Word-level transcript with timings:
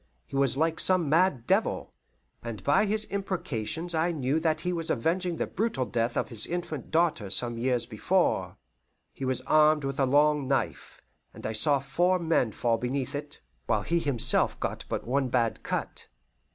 He 0.25 0.35
was 0.35 0.57
like 0.57 0.79
some 0.79 1.09
mad 1.09 1.45
devil, 1.45 1.93
and 2.41 2.63
by 2.63 2.87
his 2.87 3.05
imprecations 3.11 3.93
I 3.93 4.11
knew 4.11 4.39
that 4.39 4.61
he 4.61 4.73
was 4.73 4.89
avenging 4.89 5.35
the 5.35 5.45
brutal 5.45 5.85
death 5.85 6.17
of 6.17 6.29
his 6.29 6.47
infant 6.47 6.89
daughter 6.89 7.29
some 7.29 7.59
years 7.59 7.85
before. 7.85 8.57
He 9.13 9.25
was 9.25 9.41
armed 9.41 9.83
with 9.83 9.99
a 9.99 10.07
long 10.07 10.47
knife, 10.47 11.03
and 11.35 11.45
I 11.45 11.53
saw 11.53 11.77
four 11.79 12.17
men 12.17 12.51
fall 12.51 12.79
beneath 12.79 13.13
it, 13.13 13.41
while 13.67 13.83
he 13.83 13.99
himself 13.99 14.59
got 14.59 14.85
but 14.89 15.05
one 15.05 15.29
bad 15.29 15.61
cut. 15.61 16.07